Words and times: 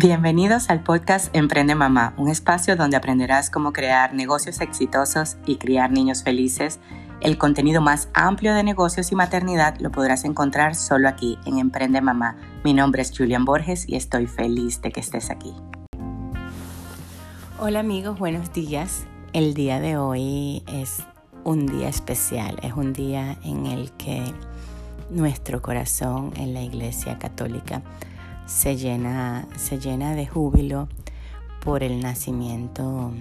Bienvenidos 0.00 0.70
al 0.70 0.84
podcast 0.84 1.34
Emprende 1.34 1.74
Mamá, 1.74 2.14
un 2.18 2.28
espacio 2.28 2.76
donde 2.76 2.96
aprenderás 2.96 3.50
cómo 3.50 3.72
crear 3.72 4.14
negocios 4.14 4.60
exitosos 4.60 5.38
y 5.44 5.56
criar 5.56 5.90
niños 5.90 6.22
felices. 6.22 6.78
El 7.20 7.36
contenido 7.36 7.80
más 7.80 8.08
amplio 8.14 8.54
de 8.54 8.62
negocios 8.62 9.10
y 9.10 9.16
maternidad 9.16 9.76
lo 9.80 9.90
podrás 9.90 10.24
encontrar 10.24 10.76
solo 10.76 11.08
aquí 11.08 11.36
en 11.46 11.58
Emprende 11.58 12.00
Mamá. 12.00 12.36
Mi 12.62 12.74
nombre 12.74 13.02
es 13.02 13.10
Julian 13.10 13.44
Borges 13.44 13.88
y 13.88 13.96
estoy 13.96 14.28
feliz 14.28 14.80
de 14.82 14.92
que 14.92 15.00
estés 15.00 15.30
aquí. 15.30 15.52
Hola 17.58 17.80
amigos, 17.80 18.20
buenos 18.20 18.52
días. 18.52 19.04
El 19.32 19.52
día 19.52 19.80
de 19.80 19.96
hoy 19.96 20.62
es 20.68 21.02
un 21.42 21.66
día 21.66 21.88
especial, 21.88 22.56
es 22.62 22.72
un 22.72 22.92
día 22.92 23.36
en 23.42 23.66
el 23.66 23.90
que 23.94 24.22
nuestro 25.10 25.60
corazón 25.60 26.32
en 26.36 26.54
la 26.54 26.62
Iglesia 26.62 27.18
Católica 27.18 27.82
se 28.48 28.76
llena, 28.76 29.46
se 29.56 29.78
llena 29.78 30.14
de 30.14 30.26
júbilo 30.26 30.88
por 31.62 31.82
el 31.82 32.00
nacimiento 32.00 33.12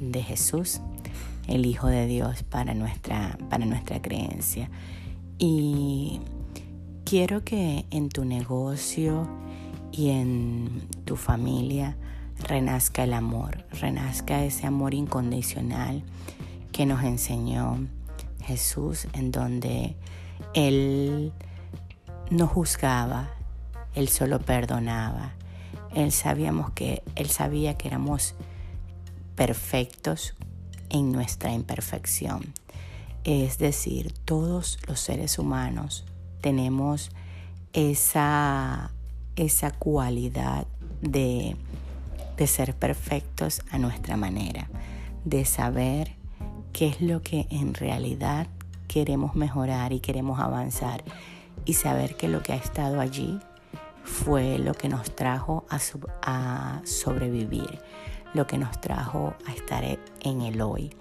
de 0.00 0.22
Jesús, 0.22 0.80
el 1.46 1.66
Hijo 1.66 1.88
de 1.88 2.06
Dios 2.06 2.42
para 2.42 2.74
nuestra, 2.74 3.38
para 3.50 3.66
nuestra 3.66 4.00
creencia. 4.00 4.70
Y 5.38 6.20
quiero 7.04 7.44
que 7.44 7.84
en 7.90 8.08
tu 8.08 8.24
negocio 8.24 9.28
y 9.92 10.08
en 10.08 10.82
tu 11.04 11.16
familia 11.16 11.96
renazca 12.38 13.04
el 13.04 13.12
amor, 13.12 13.66
renazca 13.78 14.42
ese 14.42 14.66
amor 14.66 14.94
incondicional 14.94 16.02
que 16.72 16.86
nos 16.86 17.04
enseñó 17.04 17.86
Jesús, 18.40 19.06
en 19.12 19.32
donde 19.32 19.96
Él 20.54 21.32
no 22.30 22.46
juzgaba, 22.46 23.35
él 23.96 24.08
solo 24.08 24.38
perdonaba. 24.38 25.32
Él 25.94 26.12
sabíamos 26.12 26.70
que 26.70 27.02
él 27.16 27.28
sabía 27.30 27.76
que 27.76 27.88
éramos 27.88 28.34
perfectos 29.34 30.34
en 30.90 31.10
nuestra 31.10 31.52
imperfección. 31.52 32.52
Es 33.24 33.58
decir, 33.58 34.12
todos 34.24 34.78
los 34.86 35.00
seres 35.00 35.38
humanos 35.38 36.04
tenemos 36.42 37.10
esa, 37.72 38.92
esa 39.34 39.72
cualidad 39.72 40.66
de, 41.00 41.56
de 42.36 42.46
ser 42.46 42.74
perfectos 42.74 43.62
a 43.70 43.78
nuestra 43.78 44.16
manera, 44.16 44.68
de 45.24 45.44
saber 45.44 46.14
qué 46.72 46.88
es 46.88 47.00
lo 47.00 47.22
que 47.22 47.46
en 47.50 47.72
realidad 47.72 48.46
queremos 48.88 49.34
mejorar 49.34 49.94
y 49.94 50.00
queremos 50.00 50.38
avanzar 50.38 51.02
y 51.64 51.72
saber 51.72 52.16
que 52.16 52.28
lo 52.28 52.42
que 52.42 52.52
ha 52.52 52.56
estado 52.56 53.00
allí 53.00 53.40
fue 54.06 54.58
lo 54.58 54.72
que 54.72 54.88
nos 54.88 55.14
trajo 55.14 55.66
a, 55.68 56.80
sobrevivir, 56.84 57.80
lo 58.34 58.46
que 58.46 58.56
nos 58.56 58.80
trajo 58.80 59.34
a 59.46 59.52
estar 59.52 59.84
en 59.84 60.40
el 60.40 60.60
hoy. 60.62 60.94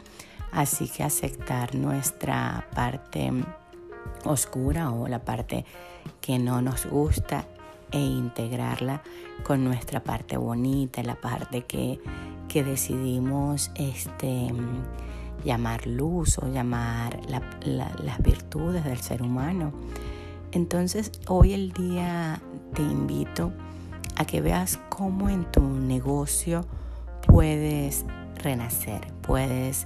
Así 0.51 0.89
que 0.89 1.03
aceptar 1.03 1.75
nuestra 1.75 2.67
parte 2.73 3.31
oscura 4.25 4.91
o 4.91 5.07
la 5.07 5.19
parte 5.19 5.65
que 6.19 6.39
no 6.39 6.61
nos 6.61 6.85
gusta 6.87 7.45
e 7.91 7.99
integrarla 7.99 9.01
con 9.43 9.63
nuestra 9.63 10.03
parte 10.03 10.37
bonita, 10.37 11.03
la 11.03 11.15
parte 11.15 11.63
que, 11.63 11.99
decidimos 12.53 13.69
este, 13.75 14.47
llamar 15.43 15.85
luz 15.87 16.37
o 16.37 16.47
llamar 16.47 17.19
las 17.27 18.19
virtudes 18.19 18.85
del 18.85 19.01
ser 19.01 19.21
humano. 19.21 19.73
Entonces 20.55 21.11
hoy 21.27 21.51
el 21.51 21.73
día 21.73 22.41
te 22.73 22.81
invito 22.81 23.51
a 24.15 24.23
que 24.23 24.39
veas 24.39 24.79
cómo 24.87 25.27
en 25.27 25.43
tu 25.51 25.59
negocio 25.61 26.65
puedes 27.27 28.05
renacer, 28.41 29.05
puedes 29.21 29.85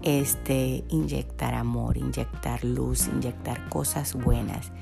este, 0.00 0.84
inyectar 0.88 1.52
amor, 1.52 1.98
inyectar 1.98 2.64
luz, 2.64 3.08
inyectar 3.08 3.68
cosas 3.68 4.14
buenas 4.14 4.72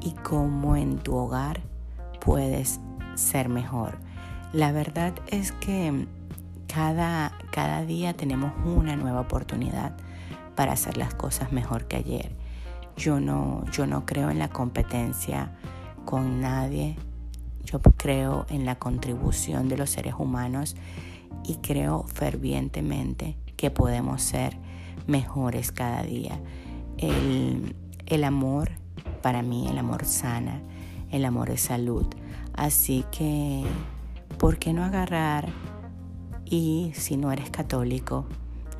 y 0.00 0.12
cómo 0.12 0.76
en 0.76 0.96
tu 0.96 1.14
hogar 1.14 1.60
puedes 2.24 2.80
ser 3.16 3.50
mejor. 3.50 3.98
La 4.54 4.72
verdad 4.72 5.12
es 5.26 5.52
que 5.52 6.06
cada, 6.72 7.36
cada 7.50 7.84
día 7.84 8.14
tenemos 8.14 8.50
una 8.64 8.96
nueva 8.96 9.20
oportunidad 9.20 9.92
para 10.54 10.72
hacer 10.72 10.96
las 10.96 11.12
cosas 11.14 11.52
mejor 11.52 11.84
que 11.84 11.96
ayer. 11.96 12.39
Yo 13.00 13.18
no, 13.18 13.64
yo 13.72 13.86
no 13.86 14.04
creo 14.04 14.28
en 14.28 14.38
la 14.38 14.50
competencia 14.50 15.52
con 16.04 16.42
nadie. 16.42 16.96
Yo 17.64 17.80
creo 17.80 18.44
en 18.50 18.66
la 18.66 18.78
contribución 18.78 19.70
de 19.70 19.78
los 19.78 19.88
seres 19.88 20.14
humanos 20.18 20.76
y 21.42 21.56
creo 21.56 22.02
fervientemente 22.02 23.38
que 23.56 23.70
podemos 23.70 24.20
ser 24.20 24.58
mejores 25.06 25.72
cada 25.72 26.02
día. 26.02 26.38
El, 26.98 27.74
el 28.04 28.22
amor, 28.22 28.72
para 29.22 29.40
mí, 29.40 29.66
el 29.70 29.78
amor 29.78 30.04
sana, 30.04 30.60
el 31.10 31.24
amor 31.24 31.48
es 31.48 31.62
salud. 31.62 32.06
Así 32.52 33.06
que, 33.10 33.64
¿por 34.36 34.58
qué 34.58 34.74
no 34.74 34.84
agarrar 34.84 35.48
y, 36.44 36.92
si 36.94 37.16
no 37.16 37.32
eres 37.32 37.48
católico, 37.48 38.26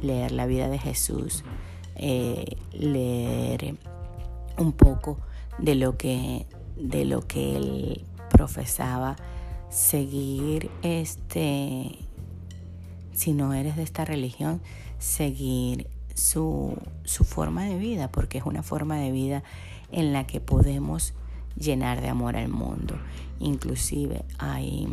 leer 0.02 0.32
la 0.32 0.44
vida 0.44 0.69
de 0.69 0.78
Jesús, 0.78 1.42
eh, 1.94 2.58
leer 2.75 3.78
un 4.60 4.72
poco 4.72 5.19
de 5.59 5.75
lo 5.75 5.97
que, 5.97 6.47
de 6.76 7.04
lo 7.04 7.26
que 7.26 7.56
él 7.56 8.04
profesaba, 8.28 9.16
seguir 9.71 10.71
este, 10.82 11.98
si 13.12 13.32
no 13.32 13.54
eres 13.54 13.76
de 13.76 13.82
esta 13.82 14.04
religión, 14.04 14.60
seguir 14.99 15.88
su, 16.15 16.76
su 17.04 17.25
forma 17.25 17.65
de 17.65 17.78
vida, 17.78 18.10
porque 18.10 18.38
es 18.38 18.44
una 18.44 18.62
forma 18.62 18.97
de 18.97 19.10
vida 19.10 19.43
en 19.93 20.12
la 20.12 20.26
que 20.26 20.41
podemos 20.41 21.15
llenar 21.56 22.00
de 22.00 22.09
amor 22.09 22.37
al 22.37 22.49
mundo. 22.49 22.97
Inclusive 23.38 24.25
hay, 24.38 24.88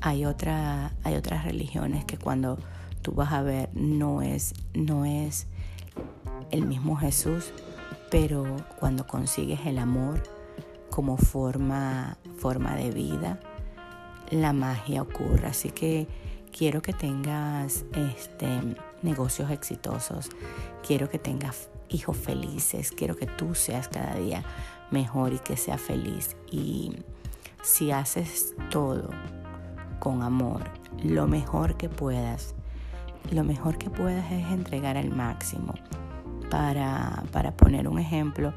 hay, 0.00 0.24
otra, 0.26 0.92
hay 1.04 1.14
otras 1.14 1.44
religiones 1.44 2.04
que 2.04 2.18
cuando 2.18 2.58
tú 3.02 3.12
vas 3.12 3.32
a 3.32 3.42
ver 3.42 3.70
no 3.74 4.22
es, 4.22 4.54
no 4.74 5.04
es 5.04 5.46
el 6.50 6.66
mismo 6.66 6.96
Jesús, 6.96 7.52
pero 8.14 8.44
cuando 8.78 9.08
consigues 9.08 9.66
el 9.66 9.76
amor 9.76 10.22
como 10.88 11.16
forma, 11.16 12.16
forma 12.38 12.76
de 12.76 12.92
vida, 12.92 13.40
la 14.30 14.52
magia 14.52 15.02
ocurre. 15.02 15.48
Así 15.48 15.70
que 15.70 16.06
quiero 16.56 16.80
que 16.80 16.92
tengas 16.92 17.84
este, 17.92 18.46
negocios 19.02 19.50
exitosos, 19.50 20.28
quiero 20.86 21.10
que 21.10 21.18
tengas 21.18 21.70
hijos 21.88 22.16
felices, 22.16 22.92
quiero 22.92 23.16
que 23.16 23.26
tú 23.26 23.56
seas 23.56 23.88
cada 23.88 24.14
día 24.14 24.44
mejor 24.92 25.32
y 25.32 25.40
que 25.40 25.56
seas 25.56 25.80
feliz. 25.80 26.36
Y 26.52 26.92
si 27.64 27.90
haces 27.90 28.54
todo 28.70 29.10
con 29.98 30.22
amor, 30.22 30.62
lo 31.02 31.26
mejor 31.26 31.76
que 31.76 31.88
puedas, 31.88 32.54
lo 33.32 33.42
mejor 33.42 33.76
que 33.76 33.90
puedas 33.90 34.30
es 34.30 34.46
entregar 34.52 34.96
al 34.96 35.10
máximo 35.10 35.74
para, 37.32 37.50
poner 37.56 37.88
un 37.88 37.98
ejemplo, 37.98 38.54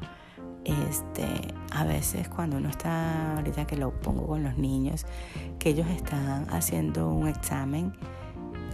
este, 0.64 1.26
a 1.72 1.84
veces 1.84 2.28
cuando 2.28 2.58
uno 2.58 2.68
está, 2.68 3.36
ahorita 3.36 3.66
que 3.66 3.76
lo 3.76 3.90
pongo 3.90 4.26
con 4.26 4.44
los 4.44 4.56
niños, 4.56 5.04
que 5.58 5.70
ellos 5.70 5.88
están 5.88 6.46
haciendo 6.50 7.08
un 7.08 7.26
examen, 7.26 7.92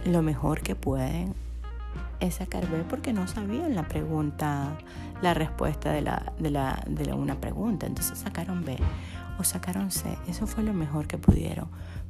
lo 0.05 0.21
mejor 0.21 0.61
que 0.61 0.75
pueden 0.75 1.33
es 2.19 2.35
sacar 2.35 2.69
B 2.69 2.83
porque 2.87 3.13
no 3.13 3.27
sabían 3.27 3.73
la 3.73 3.87
pregunta, 3.87 4.77
la 5.23 5.33
respuesta 5.33 5.91
de, 5.91 6.01
la, 6.01 6.33
de, 6.37 6.51
la, 6.51 6.83
de 6.87 7.11
una 7.13 7.35
pregunta. 7.41 7.87
Entonces 7.87 8.19
sacaron 8.19 8.63
B 8.63 8.77
o 9.39 9.43
sacaron 9.43 9.89
C. 9.89 10.15
Eso 10.27 10.45
fue 10.45 10.63
lo 10.63 10.73
mejor 10.73 11.07
que 11.07 11.17
pudieron. 11.17 11.67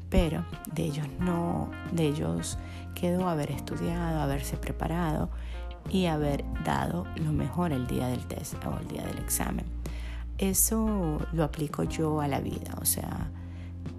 Pero 0.10 0.46
de 0.74 0.84
ellos 0.84 1.08
no, 1.20 1.70
de 1.94 2.08
ellos 2.08 2.58
quedó 2.94 3.30
haber 3.30 3.52
estudiado, 3.52 4.22
haberse 4.22 4.58
preparado 4.58 5.30
y 5.90 6.06
haber 6.06 6.44
dado 6.64 7.06
lo 7.16 7.32
mejor 7.32 7.72
el 7.72 7.88
día 7.88 8.08
del 8.08 8.26
test 8.28 8.56
o 8.66 8.80
el 8.80 8.88
día 8.88 9.04
del 9.06 9.18
examen. 9.20 9.66
Eso 10.38 11.20
lo 11.32 11.44
aplico 11.44 11.84
yo 11.84 12.20
a 12.22 12.28
la 12.28 12.40
vida, 12.40 12.76
o 12.82 12.86
sea, 12.86 13.30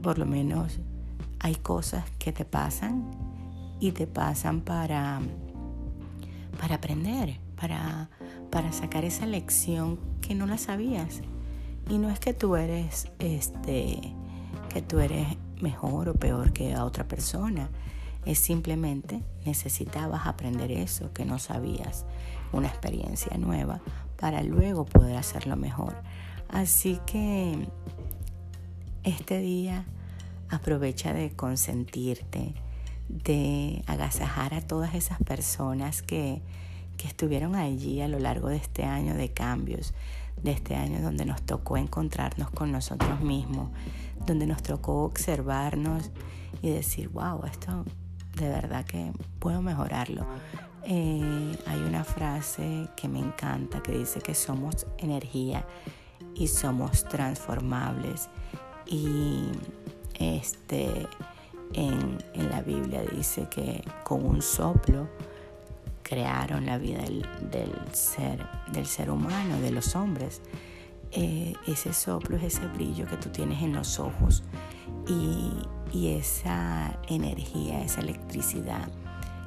por 0.02 0.18
lo 0.18 0.26
menos 0.26 0.78
hay 1.40 1.54
cosas 1.54 2.04
que 2.18 2.32
te 2.32 2.44
pasan 2.44 3.10
y 3.80 3.92
te 3.92 4.06
pasan 4.06 4.60
para, 4.60 5.20
para 6.60 6.76
aprender, 6.76 7.38
para, 7.60 8.10
para 8.50 8.72
sacar 8.72 9.04
esa 9.04 9.26
lección 9.26 9.98
que 10.20 10.34
no 10.34 10.46
la 10.46 10.58
sabías. 10.58 11.22
Y 11.88 11.98
no 11.98 12.10
es 12.10 12.18
que 12.18 12.34
tú 12.34 12.56
eres 12.56 13.08
este 13.18 14.14
que 14.68 14.82
tú 14.82 14.98
eres 14.98 15.26
mejor 15.60 16.10
o 16.10 16.14
peor 16.14 16.52
que 16.52 16.74
a 16.74 16.84
otra 16.84 17.08
persona, 17.08 17.70
es 18.26 18.40
simplemente 18.40 19.22
necesitabas 19.46 20.26
aprender 20.26 20.72
eso 20.72 21.12
que 21.12 21.24
no 21.24 21.38
sabías, 21.38 22.04
una 22.52 22.66
experiencia 22.66 23.38
nueva, 23.38 23.80
para 24.18 24.42
luego 24.42 24.84
poder 24.84 25.16
hacerlo 25.16 25.56
mejor. 25.56 25.94
Así 26.48 27.00
que 27.06 27.68
este 29.04 29.38
día 29.38 29.84
aprovecha 30.48 31.12
de 31.12 31.30
consentirte, 31.30 32.54
de 33.08 33.84
agasajar 33.86 34.54
a 34.54 34.60
todas 34.60 34.94
esas 34.94 35.18
personas 35.18 36.02
que, 36.02 36.42
que 36.96 37.06
estuvieron 37.06 37.54
allí 37.54 38.00
a 38.00 38.08
lo 38.08 38.18
largo 38.18 38.48
de 38.48 38.56
este 38.56 38.84
año 38.84 39.14
de 39.14 39.32
cambios, 39.32 39.94
de 40.42 40.50
este 40.50 40.74
año 40.74 41.00
donde 41.00 41.24
nos 41.24 41.42
tocó 41.42 41.76
encontrarnos 41.76 42.50
con 42.50 42.72
nosotros 42.72 43.20
mismos, 43.20 43.70
donde 44.26 44.46
nos 44.46 44.62
tocó 44.62 45.04
observarnos 45.04 46.10
y 46.62 46.70
decir, 46.70 47.08
wow, 47.10 47.44
esto 47.44 47.84
de 48.36 48.48
verdad 48.48 48.84
que 48.84 49.12
puedo 49.38 49.62
mejorarlo. 49.62 50.26
Eh, 50.84 51.58
hay 51.66 51.80
una 51.80 52.04
frase 52.04 52.88
que 52.96 53.08
me 53.08 53.18
encanta 53.18 53.82
que 53.82 53.92
dice 53.92 54.20
que 54.20 54.34
somos 54.34 54.86
energía 54.98 55.66
y 56.34 56.46
somos 56.46 57.04
transformables. 57.04 58.28
Y 58.86 59.46
este, 60.14 61.08
en, 61.72 62.18
en 62.34 62.50
la 62.50 62.62
Biblia 62.62 63.02
dice 63.02 63.48
que 63.48 63.82
con 64.04 64.24
un 64.24 64.42
soplo 64.42 65.08
crearon 66.08 66.66
la 66.66 66.78
vida 66.78 67.02
del, 67.02 67.74
ser, 67.92 68.46
del 68.72 68.86
ser 68.86 69.10
humano, 69.10 69.60
de 69.60 69.72
los 69.72 69.96
hombres. 69.96 70.40
Eh, 71.10 71.54
ese 71.66 71.92
soplo 71.92 72.36
es 72.36 72.44
ese 72.44 72.66
brillo 72.68 73.06
que 73.06 73.16
tú 73.16 73.30
tienes 73.30 73.62
en 73.62 73.72
los 73.72 73.98
ojos 73.98 74.44
y, 75.08 75.50
y 75.92 76.08
esa 76.08 76.98
energía, 77.08 77.82
esa 77.82 78.00
electricidad 78.00 78.88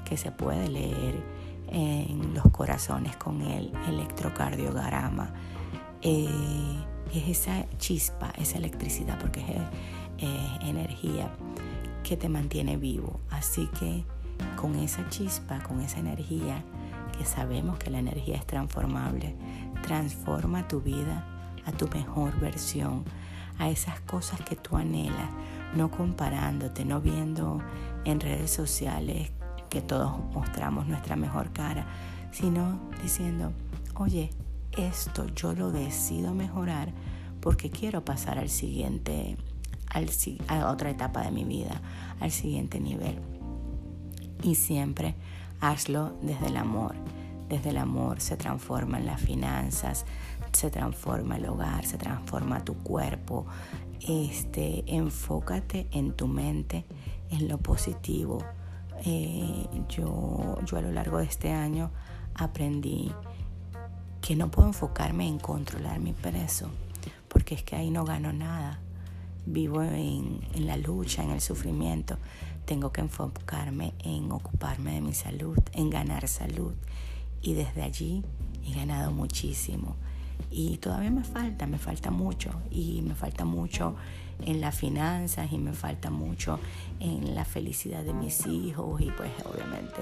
que 0.05 0.17
se 0.17 0.31
puede 0.31 0.67
leer 0.69 1.23
en 1.67 2.33
los 2.33 2.43
corazones 2.51 3.15
con 3.17 3.41
el 3.41 3.71
electrocardiograma. 3.87 5.33
Eh, 6.01 6.27
es 7.13 7.27
esa 7.27 7.65
chispa, 7.77 8.31
esa 8.37 8.57
electricidad, 8.57 9.19
porque 9.19 9.41
es 9.41 10.27
energía 10.61 11.31
que 12.03 12.17
te 12.17 12.29
mantiene 12.29 12.77
vivo. 12.77 13.19
Así 13.29 13.67
que 13.79 14.03
con 14.55 14.75
esa 14.75 15.07
chispa, 15.09 15.61
con 15.63 15.81
esa 15.81 15.99
energía, 15.99 16.63
que 17.17 17.25
sabemos 17.25 17.77
que 17.77 17.89
la 17.89 17.99
energía 17.99 18.35
es 18.35 18.45
transformable, 18.45 19.35
transforma 19.81 20.67
tu 20.67 20.81
vida 20.81 21.25
a 21.65 21.71
tu 21.71 21.87
mejor 21.89 22.39
versión, 22.39 23.03
a 23.57 23.69
esas 23.69 23.99
cosas 24.01 24.39
que 24.41 24.55
tú 24.55 24.77
anhelas, 24.77 25.29
no 25.75 25.91
comparándote, 25.91 26.85
no 26.85 27.01
viendo 27.01 27.61
en 28.05 28.19
redes 28.19 28.51
sociales 28.51 29.31
que 29.69 29.81
todos 29.81 30.19
mostramos 30.33 30.87
nuestra 30.87 31.15
mejor 31.15 31.51
cara, 31.51 31.85
sino 32.31 32.79
diciendo, 33.01 33.51
oye, 33.95 34.31
esto 34.77 35.27
yo 35.35 35.53
lo 35.53 35.71
decido 35.71 36.33
mejorar 36.33 36.91
porque 37.41 37.69
quiero 37.69 38.03
pasar 38.03 38.39
al 38.39 38.49
siguiente, 38.49 39.37
al, 39.89 40.09
a 40.47 40.69
otra 40.71 40.89
etapa 40.89 41.21
de 41.21 41.31
mi 41.31 41.43
vida, 41.43 41.81
al 42.19 42.31
siguiente 42.31 42.79
nivel 42.79 43.19
y 44.43 44.55
siempre 44.55 45.15
hazlo 45.59 46.13
desde 46.21 46.47
el 46.47 46.57
amor. 46.57 46.95
Desde 47.49 47.71
el 47.71 47.77
amor 47.77 48.21
se 48.21 48.37
transforman 48.37 49.05
las 49.05 49.19
finanzas, 49.19 50.05
se 50.51 50.69
transforma 50.69 51.37
el 51.37 51.47
hogar, 51.47 51.85
se 51.85 51.97
transforma 51.97 52.63
tu 52.63 52.75
cuerpo. 52.75 53.47
Este, 54.07 54.83
enfócate 54.87 55.87
en 55.91 56.13
tu 56.13 56.27
mente, 56.27 56.85
en 57.31 57.47
lo 57.47 57.57
positivo. 57.57 58.45
Eh, 59.03 59.67
yo, 59.89 60.59
yo 60.63 60.77
a 60.77 60.81
lo 60.81 60.91
largo 60.91 61.17
de 61.17 61.25
este 61.25 61.51
año 61.51 61.89
aprendí 62.35 63.11
que 64.21 64.35
no 64.35 64.51
puedo 64.51 64.67
enfocarme 64.67 65.27
en 65.27 65.39
controlar 65.39 65.99
mi 65.99 66.13
peso, 66.13 66.69
porque 67.27 67.55
es 67.55 67.63
que 67.63 67.75
ahí 67.75 67.89
no 67.89 68.05
gano 68.05 68.31
nada. 68.31 68.79
Vivo 69.45 69.81
en, 69.81 70.41
en 70.53 70.67
la 70.67 70.77
lucha, 70.77 71.23
en 71.23 71.31
el 71.31 71.41
sufrimiento 71.41 72.17
tengo 72.69 72.91
que 72.91 73.01
enfocarme 73.01 73.95
en 74.03 74.31
ocuparme 74.31 74.93
de 74.93 75.01
mi 75.01 75.15
salud, 75.15 75.57
en 75.73 75.89
ganar 75.89 76.27
salud. 76.27 76.75
Y 77.41 77.53
desde 77.53 77.83
allí 77.83 78.23
he 78.65 78.73
ganado 78.73 79.11
muchísimo. 79.11 79.95
Y 80.51 80.77
todavía 80.77 81.11
me 81.11 81.23
falta, 81.23 81.67
me 81.67 81.77
falta 81.77 82.11
mucho. 82.11 82.51
Y 82.69 83.01
me 83.01 83.15
falta 83.15 83.45
mucho 83.45 83.95
en 84.45 84.61
las 84.61 84.75
finanzas 84.75 85.51
y 85.51 85.57
me 85.57 85.73
falta 85.73 86.09
mucho 86.09 86.59
en 86.99 87.35
la 87.35 87.45
felicidad 87.45 88.03
de 88.03 88.13
mis 88.13 88.45
hijos. 88.47 89.01
Y 89.01 89.11
pues 89.11 89.31
obviamente 89.45 90.01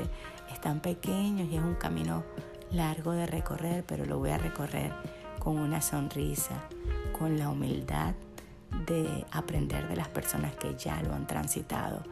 están 0.52 0.80
pequeños 0.80 1.48
y 1.52 1.56
es 1.56 1.64
un 1.64 1.76
camino 1.76 2.24
largo 2.72 3.12
de 3.12 3.26
recorrer, 3.26 3.84
pero 3.86 4.06
lo 4.06 4.20
voy 4.20 4.32
a 4.32 4.38
recorrer 4.38 4.94
con 5.40 5.58
una 5.58 5.82
sonrisa, 5.82 6.64
con 7.18 7.38
la 7.38 7.50
humildad 7.50 8.14
de 8.86 9.26
aprender 9.32 9.88
de 9.88 9.96
las 9.96 10.10
personas 10.10 10.56
que 10.56 10.76
ya 10.76 11.02
lo 11.02 11.14
han 11.14 11.26
transitado 11.26 12.04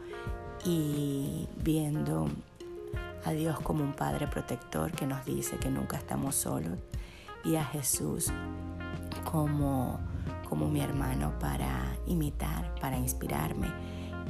y 0.64 1.46
viendo 1.62 2.28
a 3.24 3.32
Dios 3.32 3.58
como 3.60 3.82
un 3.82 3.92
Padre 3.92 4.26
protector 4.26 4.92
que 4.92 5.06
nos 5.06 5.24
dice 5.24 5.56
que 5.56 5.70
nunca 5.70 5.96
estamos 5.96 6.34
solos 6.34 6.78
y 7.44 7.56
a 7.56 7.64
Jesús 7.64 8.32
como, 9.24 9.98
como 10.48 10.68
mi 10.68 10.80
hermano 10.80 11.38
para 11.38 11.96
imitar, 12.06 12.74
para 12.80 12.96
inspirarme 12.96 13.68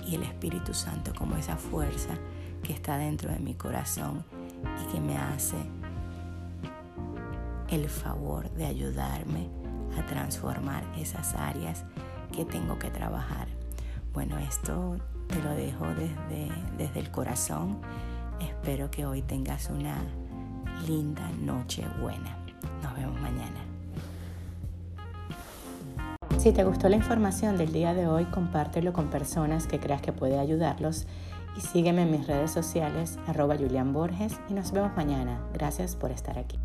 y 0.07 0.15
el 0.15 0.23
Espíritu 0.23 0.75
Santo 0.75 1.13
como 1.17 1.37
esa 1.37 1.57
fuerza 1.57 2.15
que 2.63 2.73
está 2.73 2.97
dentro 2.97 3.31
de 3.31 3.39
mi 3.39 3.55
corazón 3.55 4.25
y 4.83 4.93
que 4.93 5.01
me 5.01 5.17
hace 5.17 5.57
el 7.69 7.89
favor 7.89 8.51
de 8.51 8.67
ayudarme 8.67 9.49
a 9.99 10.07
transformar 10.07 10.85
esas 10.97 11.35
áreas 11.35 11.85
que 12.33 12.45
tengo 12.45 12.79
que 12.79 12.91
trabajar. 12.91 13.49
Bueno, 14.13 14.39
esto 14.39 14.97
te 15.27 15.43
lo 15.43 15.51
dejo 15.51 15.87
desde, 15.89 16.51
desde 16.77 17.01
el 17.01 17.11
corazón. 17.11 17.81
Espero 18.41 18.91
que 18.91 19.07
hoy 19.07 19.23
tengas 19.23 19.71
una 19.71 19.97
linda 20.87 21.29
noche 21.41 21.85
buena. 22.01 22.37
Nos 22.83 22.95
vemos 22.95 23.21
mañana. 23.21 23.61
Si 26.39 26.53
te 26.53 26.65
gustó 26.65 26.89
la 26.89 26.97
información 26.97 27.57
del 27.57 27.73
día 27.73 27.95
de 27.95 28.07
hoy, 28.07 28.25
compártelo 28.27 28.93
con 28.93 29.09
personas 29.09 29.67
que 29.67 29.81
creas 29.81 30.03
que 30.03 30.13
puede 30.13 30.39
ayudarlos 30.39 31.07
y 31.57 31.61
sígueme 31.61 32.03
en 32.03 32.11
mis 32.11 32.27
redes 32.27 32.51
sociales 32.51 33.19
arroba 33.27 33.57
Julián 33.57 33.93
Borges 33.93 34.39
y 34.49 34.55
nos 34.55 34.73
vemos 34.73 34.95
mañana. 34.97 35.41
Gracias 35.55 35.97
por 35.97 36.11
estar 36.11 36.39
aquí. 36.39 36.59